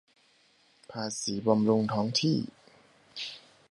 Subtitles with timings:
[0.91, 2.37] ภาษีบำรุงท้องที่